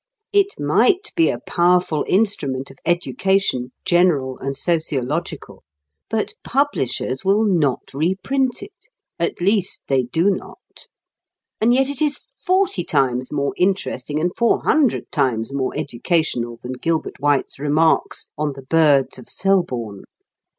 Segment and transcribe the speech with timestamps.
[0.33, 5.61] It might be a powerful instrument of education, general and sociological,
[6.09, 10.87] but publishers will not reprint it at least, they do not.
[11.61, 16.71] And yet it is forty times more interesting and four hundred times more educational than
[16.81, 20.05] Gilbert White's remarks on the birds of Selborne.